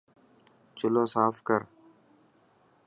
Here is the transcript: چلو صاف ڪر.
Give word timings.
چلو 0.77 1.03
صاف 1.13 1.35
ڪر. 1.47 1.61